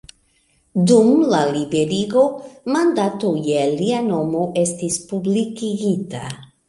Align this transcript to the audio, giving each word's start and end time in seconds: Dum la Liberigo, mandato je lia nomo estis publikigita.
Dum 0.91 1.09
la 1.33 1.41
Liberigo, 1.57 2.23
mandato 2.77 3.33
je 3.49 3.67
lia 3.83 4.01
nomo 4.07 4.43
estis 4.63 4.99
publikigita. 5.13 6.25